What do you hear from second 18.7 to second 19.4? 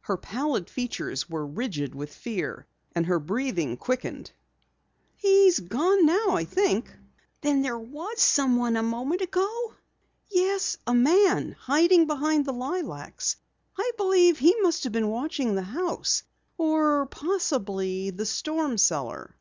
cellar!"